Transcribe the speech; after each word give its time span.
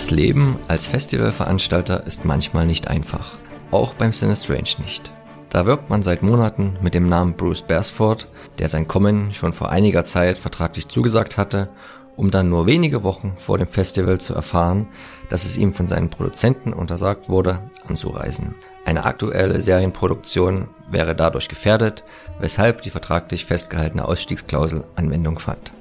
Das 0.00 0.10
Leben 0.10 0.58
als 0.66 0.86
Festivalveranstalter 0.86 2.06
ist 2.06 2.24
manchmal 2.24 2.64
nicht 2.64 2.88
einfach. 2.88 3.36
Auch 3.70 3.92
beim 3.92 4.14
Strange 4.14 4.38
nicht. 4.78 5.12
Da 5.50 5.66
wirbt 5.66 5.90
man 5.90 6.02
seit 6.02 6.22
Monaten 6.22 6.78
mit 6.80 6.94
dem 6.94 7.10
Namen 7.10 7.34
Bruce 7.34 7.60
Beresford, 7.60 8.26
der 8.58 8.70
sein 8.70 8.88
Kommen 8.88 9.34
schon 9.34 9.52
vor 9.52 9.68
einiger 9.68 10.06
Zeit 10.06 10.38
vertraglich 10.38 10.88
zugesagt 10.88 11.36
hatte, 11.36 11.68
um 12.16 12.30
dann 12.30 12.48
nur 12.48 12.64
wenige 12.64 13.02
Wochen 13.02 13.34
vor 13.36 13.58
dem 13.58 13.66
Festival 13.66 14.18
zu 14.18 14.32
erfahren, 14.32 14.88
dass 15.28 15.44
es 15.44 15.58
ihm 15.58 15.74
von 15.74 15.86
seinen 15.86 16.08
Produzenten 16.08 16.72
untersagt 16.72 17.28
wurde, 17.28 17.60
anzureisen. 17.86 18.54
Eine 18.86 19.04
aktuelle 19.04 19.60
Serienproduktion 19.60 20.68
wäre 20.90 21.14
dadurch 21.14 21.50
gefährdet, 21.50 22.04
weshalb 22.38 22.80
die 22.80 22.90
vertraglich 22.90 23.44
festgehaltene 23.44 24.08
Ausstiegsklausel 24.08 24.84
Anwendung 24.96 25.38
fand. 25.38 25.72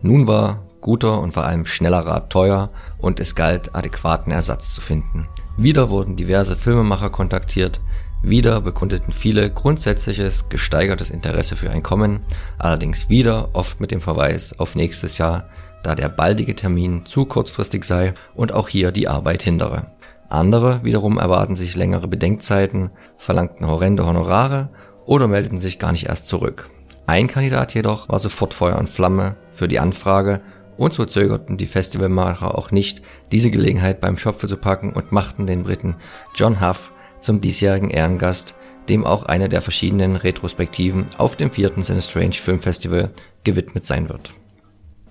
Nun 0.00 0.28
war 0.28 0.62
guter 0.80 1.20
und 1.20 1.32
vor 1.32 1.44
allem 1.44 1.66
schneller 1.66 2.00
Rat 2.00 2.30
teuer 2.30 2.70
und 2.98 3.20
es 3.20 3.34
galt, 3.34 3.74
adäquaten 3.74 4.32
Ersatz 4.32 4.72
zu 4.74 4.80
finden. 4.80 5.28
Wieder 5.56 5.90
wurden 5.90 6.16
diverse 6.16 6.56
Filmemacher 6.56 7.10
kontaktiert, 7.10 7.80
wieder 8.22 8.60
bekundeten 8.60 9.12
viele 9.12 9.48
grundsätzliches 9.50 10.48
gesteigertes 10.48 11.10
Interesse 11.10 11.54
für 11.54 11.70
ein 11.70 11.82
Kommen, 11.82 12.20
allerdings 12.58 13.08
wieder 13.08 13.50
oft 13.52 13.80
mit 13.80 13.92
dem 13.92 14.00
Verweis 14.00 14.58
auf 14.58 14.74
nächstes 14.74 15.18
Jahr, 15.18 15.48
da 15.84 15.94
der 15.94 16.08
baldige 16.08 16.56
Termin 16.56 17.06
zu 17.06 17.26
kurzfristig 17.26 17.84
sei 17.84 18.14
und 18.34 18.52
auch 18.52 18.68
hier 18.68 18.90
die 18.90 19.06
Arbeit 19.06 19.44
hindere. 19.44 19.92
Andere 20.28 20.84
wiederum 20.84 21.18
erwarten 21.18 21.54
sich 21.54 21.76
längere 21.76 22.08
Bedenkzeiten, 22.08 22.90
verlangten 23.16 23.66
horrende 23.66 24.04
Honorare 24.04 24.70
oder 25.06 25.28
meldeten 25.28 25.58
sich 25.58 25.78
gar 25.78 25.92
nicht 25.92 26.06
erst 26.06 26.28
zurück. 26.28 26.68
Ein 27.06 27.28
Kandidat 27.28 27.72
jedoch 27.72 28.08
war 28.08 28.18
sofort 28.18 28.52
Feuer 28.52 28.76
und 28.76 28.88
Flamme 28.88 29.36
für 29.52 29.68
die 29.68 29.78
Anfrage 29.78 30.42
und 30.78 30.94
so 30.94 31.04
zögerten 31.04 31.58
die 31.58 31.66
Festivalmacher 31.66 32.56
auch 32.56 32.70
nicht, 32.70 33.02
diese 33.32 33.50
Gelegenheit 33.50 34.00
beim 34.00 34.16
Schopfe 34.16 34.46
zu 34.46 34.56
packen 34.56 34.92
und 34.94 35.12
machten 35.12 35.46
den 35.46 35.64
Briten 35.64 35.96
John 36.34 36.66
Huff 36.66 36.92
zum 37.20 37.40
diesjährigen 37.40 37.90
Ehrengast, 37.90 38.54
dem 38.88 39.04
auch 39.04 39.24
eine 39.24 39.50
der 39.50 39.60
verschiedenen 39.60 40.16
Retrospektiven 40.16 41.08
auf 41.18 41.36
dem 41.36 41.50
vierten 41.50 41.82
Strange 41.82 42.32
Film 42.32 42.60
Festival 42.60 43.10
gewidmet 43.44 43.84
sein 43.84 44.08
wird. 44.08 44.32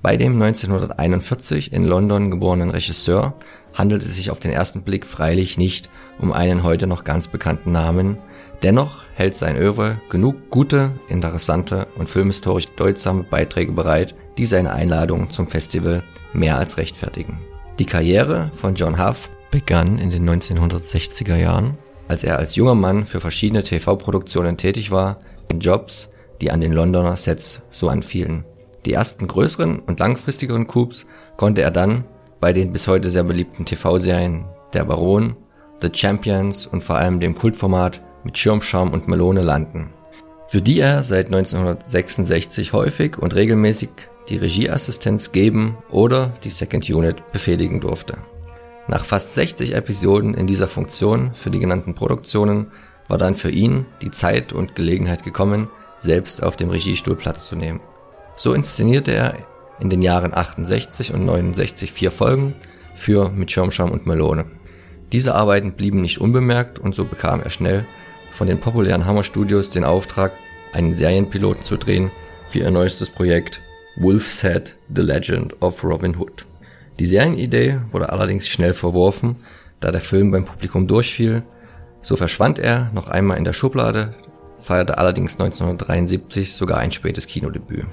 Bei 0.02 0.16
dem 0.16 0.42
1941 0.42 1.74
in 1.74 1.84
London 1.84 2.32
geborenen 2.32 2.70
Regisseur 2.70 3.34
handelt 3.74 4.04
es 4.04 4.16
sich 4.16 4.32
auf 4.32 4.40
den 4.40 4.52
ersten 4.52 4.84
Blick 4.84 5.06
freilich 5.06 5.58
nicht 5.58 5.90
um 6.20 6.32
einen 6.32 6.64
heute 6.64 6.88
noch 6.88 7.04
ganz 7.04 7.28
bekannten 7.28 7.72
Namen, 7.72 8.18
dennoch 8.64 9.04
hält 9.16 9.36
sein 9.36 9.58
Oeuvre 9.58 10.00
genug 10.10 10.50
gute, 10.50 10.92
interessante 11.08 11.88
und 11.98 12.10
filmhistorisch 12.10 12.68
bedeutsame 12.68 13.24
Beiträge 13.24 13.72
bereit, 13.72 14.16
die 14.38 14.46
seine 14.46 14.72
Einladung 14.72 15.30
zum 15.32 15.48
Festival 15.48 16.04
mehr 16.34 16.58
als 16.58 16.78
rechtfertigen. 16.78 17.40
Die 17.80 17.86
Karriere 17.86 18.52
von 18.54 18.76
John 18.76 19.04
Huff 19.04 19.30
begann 19.52 19.98
in 19.98 20.10
den 20.10 20.28
1960er 20.30 21.36
Jahren, 21.36 21.78
als 22.08 22.24
er 22.24 22.38
als 22.38 22.56
junger 22.56 22.76
Mann 22.76 23.06
für 23.06 23.20
verschiedene 23.20 23.64
TV-Produktionen 23.64 24.58
tätig 24.58 24.92
war, 24.92 25.20
in 25.50 25.60
Jobs, 25.60 26.12
die 26.42 26.52
an 26.52 26.62
den 26.62 26.74
Londoner 26.74 27.16
Sets 27.16 27.62
so 27.72 27.90
anfielen. 27.90 28.46
Die 28.86 28.94
ersten 28.94 29.28
größeren 29.28 29.80
und 29.80 30.00
langfristigeren 30.00 30.68
Coups 30.68 31.06
konnte 31.36 31.62
er 31.62 31.72
dann 31.72 32.06
bei 32.40 32.54
den 32.54 32.72
bis 32.72 32.88
heute 32.88 33.10
sehr 33.10 33.24
beliebten 33.24 33.66
TV-Serien 33.66 34.46
Der 34.74 34.86
Baron, 34.86 35.36
The 35.82 35.90
Champions 35.92 36.68
und 36.68 36.84
vor 36.84 36.96
allem 36.96 37.20
dem 37.20 37.36
Kultformat 37.36 38.02
mit 38.28 38.38
Schirmscham 38.38 38.92
und 38.92 39.08
Melone 39.08 39.42
landen, 39.42 39.94
für 40.50 40.62
die 40.62 40.82
er 40.82 41.02
seit 41.02 41.28
1966 41.28 42.74
häufig 42.74 43.18
und 43.18 43.34
regelmäßig 43.34 43.90
die 44.28 44.36
Regieassistenz 44.36 45.32
geben 45.32 45.78
oder 45.90 46.34
die 46.44 46.50
Second 46.50 46.90
Unit 46.90 47.32
befehligen 47.32 47.80
durfte. 47.80 48.18
Nach 48.90 49.06
fast 49.06 49.36
60 49.36 49.74
Episoden 49.74 50.34
in 50.34 50.46
dieser 50.46 50.68
Funktion 50.68 51.32
für 51.36 51.50
die 51.50 51.60
genannten 51.60 51.96
Produktionen 51.96 52.68
war 53.08 53.18
dann 53.18 53.34
für 53.34 53.50
ihn 53.50 53.86
die 54.02 54.12
Zeit 54.12 54.52
und 54.52 54.76
Gelegenheit 54.76 55.24
gekommen, 55.24 55.70
selbst 55.98 56.44
auf 56.44 56.58
dem 56.58 56.70
Regiestuhl 56.70 57.16
Platz 57.16 57.48
zu 57.48 57.56
nehmen. 57.56 57.80
So 58.36 58.52
inszenierte 58.52 59.14
er 59.14 59.36
in 59.80 59.90
den 59.90 60.02
Jahren 60.02 60.34
68 60.34 61.14
und 61.14 61.26
69 61.26 61.94
vier 61.94 62.12
Folgen 62.12 62.56
für 62.94 63.30
Mit 63.30 63.54
Schirmscham 63.54 63.92
und 63.92 64.06
Melone. 64.06 64.46
Diese 65.14 65.34
Arbeiten 65.34 65.72
blieben 65.74 66.02
nicht 66.02 66.20
unbemerkt 66.20 66.78
und 66.78 66.94
so 66.94 67.06
bekam 67.06 67.42
er 67.42 67.52
schnell 67.52 67.86
von 68.38 68.48
den 68.48 68.60
populären 68.60 69.06
Hammer 69.06 69.24
Studios 69.24 69.72
den 69.72 69.84
Auftrag, 69.84 70.32
einen 70.72 70.94
Serienpiloten 70.94 71.64
zu 71.64 71.76
drehen 71.76 72.12
für 72.48 72.60
ihr 72.60 72.72
neuestes 72.72 73.10
Projekt 73.10 73.62
Wolf 73.96 74.32
Said 74.32 74.76
The 74.94 75.02
Legend 75.02 75.60
of 75.60 75.84
Robin 75.84 76.16
Hood. 76.18 76.46
Die 77.00 77.06
Serienidee 77.06 77.80
wurde 77.90 78.10
allerdings 78.10 78.48
schnell 78.48 78.76
verworfen, 78.76 79.38
da 79.80 79.92
der 79.92 80.02
Film 80.02 80.30
beim 80.30 80.46
Publikum 80.46 80.88
durchfiel. 80.88 81.42
So 82.04 82.16
verschwand 82.16 82.60
er 82.60 82.92
noch 82.94 83.08
einmal 83.08 83.38
in 83.38 83.44
der 83.44 83.54
Schublade, 83.54 84.14
feierte 84.60 85.00
allerdings 85.00 85.34
1973 85.34 86.54
sogar 86.54 86.78
ein 86.78 86.92
spätes 86.92 87.26
Kinodebüt. 87.26 87.86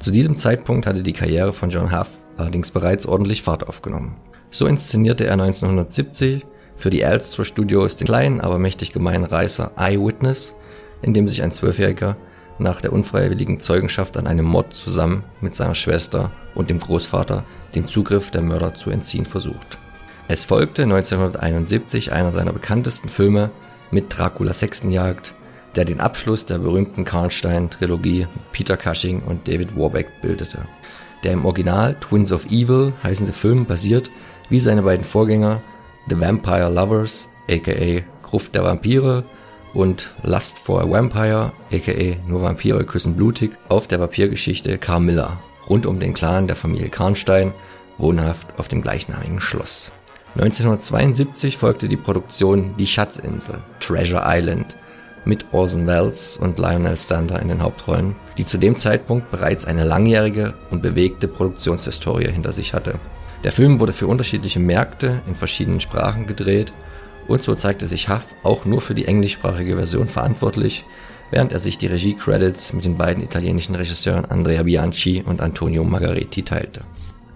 Zu 0.00 0.10
diesem 0.10 0.36
Zeitpunkt 0.36 0.86
hatte 0.86 1.04
die 1.04 1.12
Karriere 1.12 1.52
von 1.52 1.70
John 1.70 1.96
Huff 1.96 2.10
allerdings 2.36 2.72
bereits 2.72 3.06
ordentlich 3.06 3.42
Fahrt 3.42 3.68
aufgenommen. 3.68 4.16
So 4.50 4.66
inszenierte 4.66 5.26
er 5.26 5.34
1970 5.34 6.44
für 6.80 6.90
die 6.90 7.02
Elster 7.02 7.44
Studios 7.44 7.96
den 7.96 8.06
kleinen, 8.06 8.40
aber 8.40 8.58
mächtig 8.58 8.92
gemeinen 8.92 9.24
Reißer 9.24 9.72
Eyewitness, 9.76 10.56
in 11.02 11.12
dem 11.12 11.28
sich 11.28 11.42
ein 11.42 11.52
Zwölfjähriger 11.52 12.16
nach 12.58 12.80
der 12.80 12.92
unfreiwilligen 12.92 13.60
Zeugenschaft 13.60 14.16
an 14.16 14.26
einem 14.26 14.46
Mord 14.46 14.72
zusammen 14.72 15.24
mit 15.40 15.54
seiner 15.54 15.74
Schwester 15.74 16.32
und 16.54 16.70
dem 16.70 16.78
Großvater 16.78 17.44
dem 17.74 17.86
Zugriff 17.86 18.30
der 18.30 18.42
Mörder 18.42 18.74
zu 18.74 18.90
entziehen 18.90 19.26
versucht. 19.26 19.78
Es 20.28 20.46
folgte 20.46 20.82
1971 20.82 22.12
einer 22.12 22.32
seiner 22.32 22.52
bekanntesten 22.52 23.08
Filme 23.08 23.50
mit 23.90 24.16
Draculas 24.16 24.62
Hexenjagd, 24.62 25.34
der 25.74 25.84
den 25.84 26.00
Abschluss 26.00 26.46
der 26.46 26.58
berühmten 26.58 27.04
Karnstein-Trilogie 27.04 28.26
Peter 28.52 28.76
Cushing 28.76 29.22
und 29.22 29.48
David 29.48 29.76
Warbeck 29.76 30.08
bildete. 30.22 30.60
Der 31.24 31.32
im 31.32 31.44
Original 31.44 31.96
Twins 32.00 32.32
of 32.32 32.46
Evil 32.46 32.94
heißende 33.02 33.32
Film 33.32 33.66
basiert, 33.66 34.10
wie 34.48 34.58
seine 34.58 34.82
beiden 34.82 35.04
Vorgänger 35.04 35.62
The 36.08 36.18
Vampire 36.18 36.70
Lovers 36.70 37.32
aka 37.50 38.02
Gruft 38.22 38.54
der 38.54 38.64
Vampire 38.64 39.24
und 39.74 40.12
Lust 40.22 40.58
for 40.58 40.80
a 40.80 40.88
Vampire, 40.88 41.52
aka 41.72 42.16
Nur 42.26 42.42
Vampire 42.42 42.84
küssen 42.84 43.16
blutig, 43.16 43.52
auf 43.68 43.86
der 43.86 43.98
Papiergeschichte 43.98 44.78
Carmilla, 44.78 45.40
rund 45.68 45.86
um 45.86 46.00
den 46.00 46.14
Clan 46.14 46.46
der 46.46 46.56
Familie 46.56 46.88
Karnstein, 46.88 47.52
wohnhaft 47.98 48.58
auf 48.58 48.68
dem 48.68 48.82
gleichnamigen 48.82 49.40
Schloss. 49.40 49.92
1972 50.34 51.56
folgte 51.56 51.88
die 51.88 51.96
Produktion 51.96 52.76
Die 52.78 52.86
Schatzinsel, 52.86 53.62
Treasure 53.80 54.22
Island, 54.24 54.76
mit 55.24 55.44
Orson 55.52 55.86
Welles 55.86 56.36
und 56.36 56.58
Lionel 56.58 56.96
Stander 56.96 57.40
in 57.42 57.48
den 57.48 57.62
Hauptrollen, 57.62 58.14
die 58.38 58.44
zu 58.44 58.58
dem 58.58 58.76
Zeitpunkt 58.76 59.30
bereits 59.30 59.66
eine 59.66 59.84
langjährige 59.84 60.54
und 60.70 60.82
bewegte 60.82 61.28
Produktionshistorie 61.28 62.30
hinter 62.30 62.52
sich 62.52 62.72
hatte. 62.72 62.98
Der 63.42 63.52
Film 63.52 63.80
wurde 63.80 63.94
für 63.94 64.06
unterschiedliche 64.06 64.60
Märkte 64.60 65.22
in 65.26 65.34
verschiedenen 65.34 65.80
Sprachen 65.80 66.26
gedreht 66.26 66.72
und 67.26 67.42
so 67.42 67.54
zeigte 67.54 67.86
sich 67.86 68.08
Huff 68.08 68.26
auch 68.42 68.66
nur 68.66 68.82
für 68.82 68.94
die 68.94 69.06
englischsprachige 69.06 69.76
Version 69.76 70.08
verantwortlich, 70.08 70.84
während 71.30 71.52
er 71.52 71.58
sich 71.58 71.78
die 71.78 71.86
Regie-Credits 71.86 72.74
mit 72.74 72.84
den 72.84 72.98
beiden 72.98 73.22
italienischen 73.22 73.74
Regisseuren 73.74 74.26
Andrea 74.26 74.62
Bianchi 74.62 75.22
und 75.24 75.40
Antonio 75.40 75.84
Margaretti 75.84 76.42
teilte. 76.42 76.82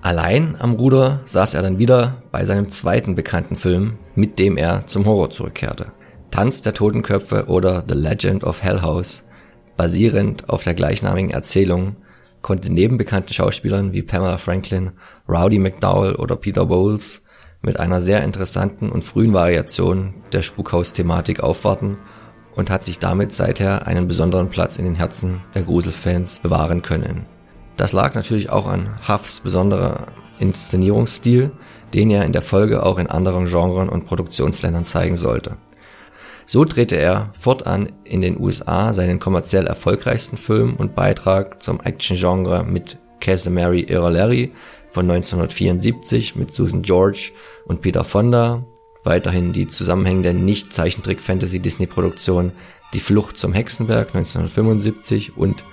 Allein 0.03 0.57
am 0.59 0.75
Ruder 0.75 1.21
saß 1.25 1.55
er 1.55 1.63
dann 1.63 1.79
wieder 1.79 2.23
bei 2.31 2.45
seinem 2.45 2.69
zweiten 2.69 3.15
bekannten 3.15 3.57
Film, 3.57 3.95
mit 4.15 4.39
dem 4.39 4.59
er 4.59 4.87
zum 4.87 5.07
Horror 5.07 5.31
zurückkehrte. 5.31 5.93
Tanz 6.31 6.61
der 6.61 6.75
Totenköpfe 6.75 7.47
oder 7.47 7.83
The 7.89 7.95
Legend 7.95 8.45
of 8.45 8.63
Hell 8.63 8.83
House, 8.83 9.25
basierend 9.79 10.51
auf 10.51 10.65
der 10.65 10.75
gleichnamigen 10.75 11.31
Erzählung, 11.31 11.97
konnte 12.45 12.71
neben 12.71 12.99
bekannten 12.99 13.33
Schauspielern 13.33 13.95
wie 13.95 14.03
Pamela 14.03 14.37
Franklin, 14.37 14.93
Rowdy 15.27 15.59
McDowell 15.59 16.15
oder 16.15 16.37
Peter 16.37 16.67
Bowles 16.67 17.23
mit 17.63 17.81
einer 17.81 18.03
sehr 18.03 18.23
interessanten 18.23 18.91
und 18.91 19.03
frühen 19.03 19.33
Variation 19.33 20.13
der 20.33 20.43
Spukhaus-Thematik 20.43 21.41
aufwarten 21.41 21.97
und 22.55 22.69
hat 22.69 22.85
sich 22.85 22.99
damit 22.99 23.33
seither 23.33 23.87
einen 23.87 24.07
besonderen 24.09 24.51
Platz 24.51 24.77
in 24.77 24.85
den 24.85 24.95
Herzen 24.95 25.41
der 25.55 25.63
Gruselfans 25.63 26.41
bewahren 26.41 26.83
können. 26.83 27.25
Das 27.79 27.95
lag 27.95 28.15
natürlich 28.15 28.51
auch 28.51 28.67
an 28.67 28.99
Huffs 29.09 29.41
besonderer 29.41 30.09
Inszenierungsstil, 30.39 31.51
den 31.95 32.11
er 32.11 32.27
in 32.27 32.35
der 32.35 32.43
Folge 32.43 32.83
auch 32.83 32.99
in 32.99 33.07
anderen 33.07 33.47
Genren 33.47 33.89
und 33.89 34.05
Produktionsländern 34.05 34.85
zeigen 34.85 35.17
sollte. 35.17 35.57
So 36.47 36.65
drehte 36.65 36.97
er 36.97 37.31
fortan 37.35 37.93
in 38.05 38.21
den 38.21 38.39
USA 38.39 38.93
seinen 38.93 39.19
kommerziell 39.19 39.67
erfolgreichsten 39.67 40.37
Film 40.37 40.77
und 40.77 40.95
Beitrag 40.95 41.63
zum 41.63 41.81
Action-Genre 41.81 42.65
mit 42.65 42.99
Casimary 43.21 43.81
Irreleri 43.81 44.53
von 44.91 45.11
1974 45.11 46.37
mit 46.37 46.53
Susan 46.53 46.83
George 46.83 47.31
und 47.65 47.81
Peter 47.81 48.05
Fonda, 48.05 48.67
weiterhin 49.03 49.55
die 49.55 49.67
zusammenhängende 49.67 50.35
Nicht-Zeichentrick-Fantasy-Disney-Produktion 50.35 52.53
Die 52.93 53.01
Flucht 53.01 53.39
zum 53.39 53.53
Hexenberg 53.53 54.15
1975 54.15 55.37
und 55.37 55.65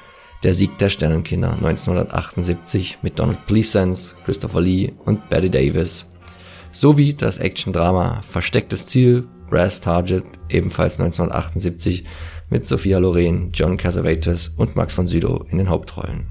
Der 0.44 0.56
Sieg 0.56 0.76
der 0.80 0.90
Sternenkinder 0.90 1.54
1978 1.54 2.98
mit 3.04 3.20
Donald 3.20 3.46
Pleasence, 3.46 4.16
Christopher 4.26 4.62
Lee 4.62 4.92
und 5.06 5.30
Betty 5.30 5.52
Davis. 5.52 6.10
sowie 6.72 7.14
das 7.14 7.38
Action-Drama 7.38 8.24
Verstecktes 8.24 8.88
Ziel, 8.88 9.28
Brass 9.52 9.82
Target, 9.82 10.24
ebenfalls 10.50 11.00
1978 11.00 12.06
mit 12.50 12.66
Sophia 12.66 12.98
Loren, 12.98 13.52
John 13.54 13.78
Cassavetes 13.78 14.48
und 14.48 14.76
Max 14.76 14.96
von 14.96 15.08
Sydow 15.08 15.46
in 15.52 15.58
den 15.58 15.70
Hauptrollen. 15.70 16.28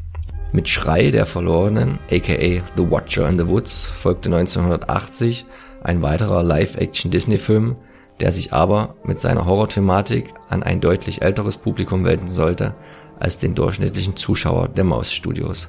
Mit 0.52 0.68
Schrei 0.68 1.10
der 1.10 1.26
Verlorenen, 1.26 1.98
aka 2.10 2.62
The 2.76 2.90
Watcher 2.90 3.28
in 3.28 3.38
the 3.38 3.46
Woods, 3.46 3.84
folgte 3.84 4.30
1980 4.30 5.44
ein 5.82 6.02
weiterer 6.02 6.42
Live-Action-Disney-Film, 6.42 7.76
der 8.20 8.32
sich 8.32 8.52
aber 8.52 8.96
mit 9.04 9.20
seiner 9.20 9.46
Horror-Thematik 9.46 10.34
an 10.48 10.62
ein 10.62 10.80
deutlich 10.80 11.22
älteres 11.22 11.58
Publikum 11.58 12.04
wenden 12.04 12.28
sollte 12.28 12.74
als 13.18 13.36
den 13.36 13.54
durchschnittlichen 13.54 14.16
Zuschauer 14.16 14.68
der 14.68 14.84
Maus-Studios. 14.84 15.68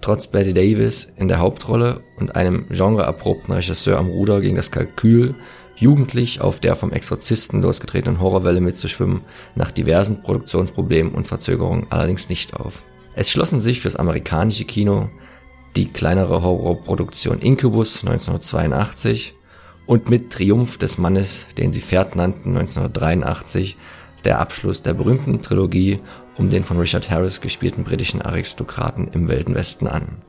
Trotz 0.00 0.26
Betty 0.26 0.54
Davis 0.54 1.12
in 1.16 1.28
der 1.28 1.38
Hauptrolle 1.38 2.00
und 2.18 2.36
einem 2.36 2.66
genreerprobten 2.68 3.52
Regisseur 3.54 3.98
am 3.98 4.08
Ruder 4.08 4.40
ging 4.40 4.56
das 4.56 4.70
Kalkül, 4.70 5.34
jugendlich 5.76 6.40
auf 6.40 6.60
der 6.60 6.76
vom 6.76 6.92
Exorzisten 6.92 7.62
losgetretenen 7.62 8.20
Horrorwelle 8.20 8.60
mitzuschwimmen, 8.60 9.22
nach 9.54 9.70
diversen 9.70 10.22
Produktionsproblemen 10.22 11.12
und 11.14 11.28
Verzögerungen 11.28 11.86
allerdings 11.90 12.28
nicht 12.28 12.54
auf. 12.54 12.82
Es 13.14 13.30
schlossen 13.30 13.60
sich 13.60 13.80
fürs 13.80 13.96
amerikanische 13.96 14.64
Kino 14.64 15.08
die 15.76 15.88
kleinere 15.88 16.42
Horrorproduktion 16.42 17.40
Incubus 17.40 17.98
1982 18.02 19.34
und 19.86 20.08
mit 20.08 20.30
Triumph 20.30 20.78
des 20.78 20.98
Mannes, 20.98 21.46
den 21.58 21.72
sie 21.72 21.80
Pferd 21.80 22.16
nannten 22.16 22.56
1983, 22.56 23.76
der 24.24 24.40
Abschluss 24.40 24.82
der 24.82 24.94
berühmten 24.94 25.42
Trilogie 25.42 26.00
um 26.36 26.50
den 26.50 26.64
von 26.64 26.78
Richard 26.78 27.10
Harris 27.10 27.40
gespielten 27.40 27.84
britischen 27.84 28.20
Aristokraten 28.20 29.08
im 29.12 29.28
Wilden 29.28 29.54
Westen 29.54 29.86
an. 29.86 30.22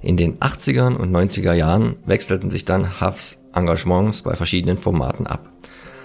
In 0.00 0.16
den 0.16 0.38
80ern 0.38 0.96
und 0.96 1.10
90er 1.10 1.52
Jahren 1.52 1.96
wechselten 2.04 2.50
sich 2.50 2.64
dann 2.64 3.00
Huffs 3.00 3.44
Engagements 3.56 4.22
bei 4.22 4.34
verschiedenen 4.36 4.78
Formaten 4.78 5.26
ab. 5.26 5.48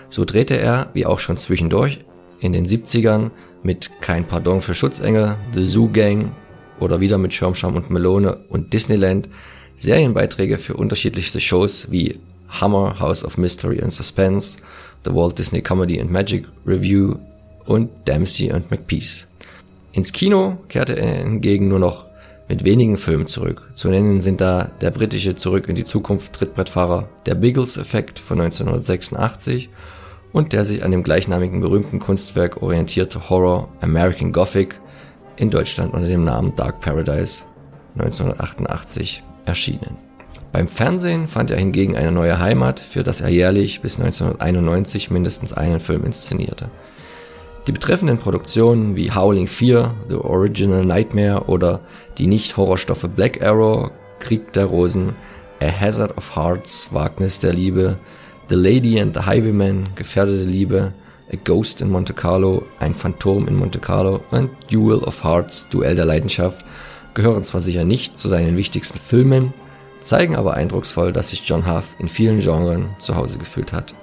So 0.10 0.26
drehte 0.26 0.58
er, 0.58 0.90
wie 0.94 1.06
auch 1.06 1.20
schon 1.20 1.38
zwischendurch, 1.38 2.00
in 2.40 2.54
den 2.54 2.66
70ern 2.66 3.32
mit 3.64 3.92
Kein 4.02 4.26
Pardon 4.26 4.62
für 4.62 4.74
Schutzengel, 4.74 5.38
The 5.54 5.66
Zoo 5.66 5.90
Gang 5.90 6.32
oder 6.80 7.00
wieder 7.00 7.18
mit 7.18 7.34
Schirmscham 7.34 7.76
und 7.76 7.90
Melone 7.90 8.38
und 8.50 8.74
Disneyland 8.74 9.30
Serienbeiträge 9.78 10.58
für 10.58 10.76
unterschiedlichste 10.76 11.40
Shows 11.40 11.90
wie 11.90 12.20
Hammer, 12.50 13.00
House 13.00 13.24
of 13.24 13.38
Mystery 13.38 13.82
and 13.82 13.92
Suspense, 13.92 14.58
The 15.06 15.14
Walt 15.14 15.40
Disney 15.40 15.62
Comedy 15.62 16.00
and 16.00 16.12
Magic 16.12 16.46
Review 16.66 17.16
und 17.66 17.90
Dempsey 18.08 18.52
and 18.52 18.70
McPeace. 18.70 19.28
Ins 19.94 20.14
Kino 20.14 20.58
kehrte 20.70 20.98
er 20.98 21.24
hingegen 21.24 21.68
nur 21.68 21.80
noch 21.80 22.06
mit 22.52 22.66
wenigen 22.66 22.98
Filmen 22.98 23.28
zurück. 23.28 23.72
Zu 23.76 23.88
nennen 23.88 24.20
sind 24.20 24.42
da 24.42 24.72
der 24.82 24.92
britische 24.92 25.38
Zurück 25.38 25.70
in 25.70 25.76
die 25.76 25.86
Zukunft 25.86 26.34
Trittbrettfahrer 26.34 27.08
Der 27.26 27.36
Biggles-Effekt 27.36 28.20
von 28.20 28.42
1986 28.42 29.70
und 30.34 30.52
der 30.52 30.66
sich 30.66 30.84
an 30.84 30.92
dem 30.92 31.02
gleichnamigen 31.02 31.62
berühmten 31.62 32.00
Kunstwerk 32.00 32.62
orientierte 32.62 33.30
Horror 33.30 33.70
American 33.80 34.34
Gothic 34.34 34.82
in 35.38 35.50
Deutschland 35.50 35.94
unter 35.94 36.10
dem 36.10 36.26
Namen 36.26 36.54
Dark 36.58 36.82
Paradise 36.82 37.44
1988 37.98 39.24
erschienen. 39.46 39.96
Beim 40.52 40.68
Fernsehen 40.68 41.30
fand 41.30 41.52
er 41.52 41.58
hingegen 41.58 41.96
eine 41.96 42.12
neue 42.12 42.38
Heimat, 42.40 42.82
für 42.82 43.04
das 43.04 43.22
er 43.22 43.30
jährlich 43.30 43.80
bis 43.80 43.98
1991 43.98 45.10
mindestens 45.10 45.54
einen 45.54 45.80
Film 45.80 46.04
inszenierte. 46.04 46.70
Die 47.68 47.72
betreffenden 47.72 48.18
Produktionen 48.18 48.96
wie 48.96 49.12
Howling 49.12 49.46
4, 49.46 49.94
The 50.10 50.16
Original 50.16 50.84
Nightmare 50.84 51.44
oder 51.46 51.82
die 52.22 52.28
Nicht-Horrorstoffe 52.28 53.10
Black 53.16 53.42
Arrow, 53.42 53.90
Krieg 54.20 54.54
der 54.54 54.66
Rosen, 54.66 55.16
A 55.60 55.68
Hazard 55.68 56.16
of 56.18 56.36
Hearts, 56.36 56.88
Wagnis 56.92 57.40
der 57.40 57.52
Liebe, 57.52 57.98
The 58.48 58.56
Lady 58.56 59.00
and 59.02 59.16
the 59.16 59.24
Highwayman, 59.26 59.90
Gefährdete 59.96 60.44
Liebe, 60.44 60.94
A 61.34 61.38
Ghost 61.44 61.82
in 61.82 61.90
Monte 61.90 62.14
Carlo, 62.14 62.64
Ein 62.80 62.94
Phantom 62.94 63.48
in 63.48 63.56
Monte 63.56 63.80
Carlo 63.80 64.22
und 64.30 64.52
Duel 64.70 65.00
of 65.00 65.24
Hearts, 65.24 65.68
Duell 65.70 65.96
der 65.96 66.06
Leidenschaft 66.06 66.64
gehören 67.16 67.44
zwar 67.44 67.60
sicher 67.60 67.86
nicht 67.86 68.20
zu 68.20 68.30
seinen 68.30 68.56
wichtigsten 68.56 69.00
Filmen, 69.00 69.54
zeigen 70.00 70.36
aber 70.36 70.54
eindrucksvoll, 70.54 71.12
dass 71.12 71.32
sich 71.32 71.48
John 71.48 71.68
Huff 71.68 71.96
in 71.98 72.08
vielen 72.08 72.40
Genren 72.40 72.92
zu 73.00 73.16
Hause 73.16 73.40
gefühlt 73.40 73.74
hat. 73.74 73.96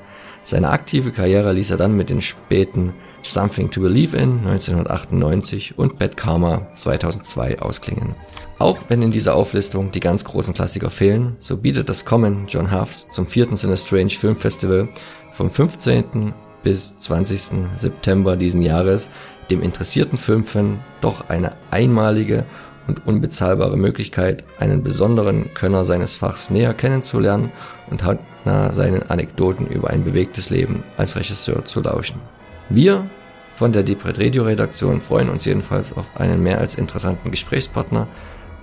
Seine 0.44 0.70
aktive 0.70 1.12
Karriere 1.12 1.52
ließ 1.52 1.70
er 1.70 1.76
dann 1.76 1.96
mit 1.96 2.10
den 2.10 2.20
späten 2.20 2.94
Something 3.22 3.70
to 3.70 3.80
Believe 3.80 4.16
in 4.16 4.46
1998 4.46 5.78
und 5.78 5.98
Bad 5.98 6.16
Karma 6.16 6.66
2002 6.74 7.60
ausklingen. 7.60 8.14
Auch 8.58 8.78
wenn 8.88 9.02
in 9.02 9.10
dieser 9.10 9.34
Auflistung 9.36 9.92
die 9.92 10.00
ganz 10.00 10.24
großen 10.24 10.54
Klassiker 10.54 10.90
fehlen, 10.90 11.36
so 11.38 11.56
bietet 11.56 11.88
das 11.88 12.04
Kommen 12.04 12.46
John 12.48 12.72
Huffs 12.72 13.10
zum 13.10 13.26
vierten 13.26 13.56
Strange 13.56 14.10
Film 14.10 14.36
Festival 14.36 14.88
vom 15.32 15.50
15. 15.50 16.32
bis 16.62 16.98
20. 16.98 17.40
September 17.76 18.36
diesen 18.36 18.62
Jahres 18.62 19.10
dem 19.50 19.62
interessierten 19.62 20.18
Filmfan 20.18 20.80
doch 21.00 21.28
eine 21.28 21.52
einmalige 21.70 22.44
und 22.86 23.06
unbezahlbare 23.06 23.76
Möglichkeit, 23.76 24.44
einen 24.58 24.82
besonderen 24.82 25.52
Könner 25.54 25.84
seines 25.84 26.14
Fachs 26.14 26.50
näher 26.50 26.74
kennenzulernen 26.74 27.52
und 27.90 28.04
hautnah 28.04 28.72
seinen 28.72 29.02
Anekdoten 29.02 29.66
über 29.66 29.90
ein 29.90 30.04
bewegtes 30.04 30.50
Leben 30.50 30.82
als 30.96 31.16
Regisseur 31.16 31.64
zu 31.64 31.82
lauschen. 31.82 32.20
Wir 32.70 33.08
von 33.54 33.72
der 33.72 33.82
Depret 33.82 34.20
Radio 34.20 34.44
Redaktion 34.44 35.00
freuen 35.00 35.30
uns 35.30 35.46
jedenfalls 35.46 35.96
auf 35.96 36.16
einen 36.20 36.42
mehr 36.42 36.58
als 36.58 36.74
interessanten 36.74 37.30
Gesprächspartner, 37.30 38.06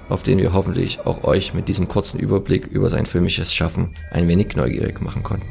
auf 0.10 0.22
den 0.22 0.38
wir 0.38 0.54
hoffentlich 0.54 1.00
auch 1.06 1.24
euch 1.24 1.56
mit 1.56 1.68
diesem 1.68 1.88
kurzen 1.88 2.20
Überblick 2.20 2.68
über 2.68 2.92
sein 2.92 3.08
filmisches 3.08 3.52
Schaffen 3.52 3.90
ein 4.12 4.28
wenig 4.28 4.56
neugierig 4.56 5.02
machen 5.02 5.24
konnten. 5.24 5.48